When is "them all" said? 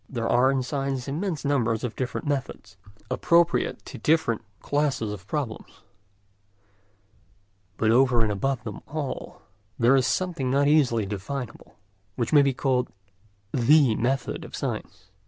8.63-9.43